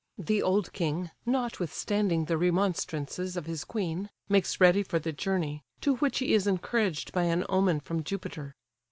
[0.17, 5.97] The old king, notwithstanding the remonstrances of his queen, makes ready for the journey, to
[5.97, 8.55] which he is encouraged by an omen from Jupiter.